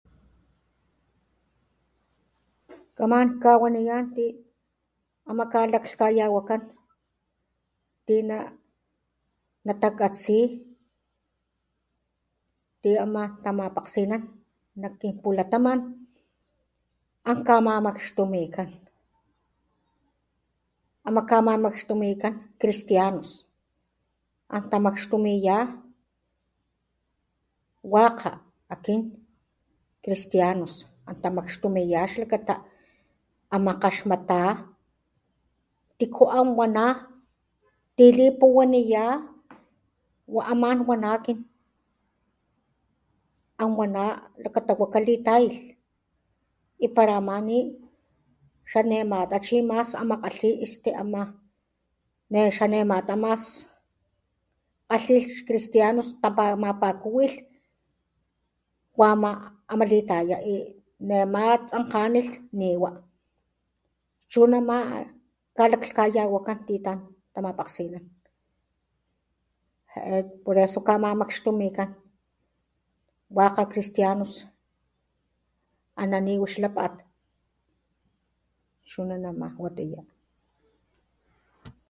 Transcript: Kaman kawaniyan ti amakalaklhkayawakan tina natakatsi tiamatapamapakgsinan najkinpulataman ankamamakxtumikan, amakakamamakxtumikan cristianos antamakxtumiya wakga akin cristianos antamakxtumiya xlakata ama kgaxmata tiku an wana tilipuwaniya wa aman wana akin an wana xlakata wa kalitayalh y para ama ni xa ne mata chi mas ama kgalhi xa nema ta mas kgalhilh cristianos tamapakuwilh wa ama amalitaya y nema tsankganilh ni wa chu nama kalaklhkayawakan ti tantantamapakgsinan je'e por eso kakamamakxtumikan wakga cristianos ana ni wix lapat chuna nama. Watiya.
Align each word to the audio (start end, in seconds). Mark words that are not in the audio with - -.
Kaman 2.97 3.27
kawaniyan 3.43 4.05
ti 4.15 4.25
amakalaklhkayawakan 5.31 6.61
tina 8.07 8.39
natakatsi 9.67 10.39
tiamatapamapakgsinan 12.81 14.21
najkinpulataman 14.81 15.79
ankamamakxtumikan, 17.31 18.69
amakakamamakxtumikan 21.07 22.33
cristianos 22.61 23.29
antamakxtumiya 24.55 25.57
wakga 27.93 28.31
akin 28.73 28.99
cristianos 30.03 30.73
antamakxtumiya 31.09 32.01
xlakata 32.13 32.55
ama 33.55 33.71
kgaxmata 33.77 34.39
tiku 36.01 36.25
an 36.37 36.47
wana 36.57 36.85
tilipuwaniya 37.99 39.05
wa 40.33 40.41
aman 40.53 40.77
wana 40.89 41.09
akin 41.19 41.39
an 43.61 43.71
wana 43.79 44.03
xlakata 44.41 44.73
wa 44.79 44.85
kalitayalh 44.95 45.57
y 46.83 46.89
para 46.95 47.13
ama 47.21 47.35
ni 47.47 47.59
xa 48.71 48.79
ne 48.89 48.97
mata 49.11 49.37
chi 49.45 49.57
mas 49.69 49.89
ama 50.01 50.15
kgalhi 50.21 50.49
xa 50.63 50.95
nema 52.73 52.97
ta 53.07 53.15
mas 53.23 53.45
kgalhilh 54.87 55.43
cristianos 55.47 56.07
tamapakuwilh 56.23 57.35
wa 58.99 59.07
ama 59.13 59.31
amalitaya 59.73 60.37
y 60.39 60.71
nema 61.03 61.67
tsankganilh 61.67 62.39
ni 62.59 62.69
wa 62.83 62.89
chu 64.31 64.41
nama 64.49 65.05
kalaklhkayawakan 65.57 66.59
ti 66.67 66.73
tantantamapakgsinan 66.85 68.05
je'e 69.91 70.17
por 70.47 70.55
eso 70.65 70.79
kakamamakxtumikan 70.87 71.89
wakga 73.37 73.63
cristianos 73.71 74.33
ana 76.01 76.17
ni 76.25 76.33
wix 76.41 76.53
lapat 76.63 76.93
chuna 78.89 79.15
nama. 79.25 79.47
Watiya. 79.61 80.01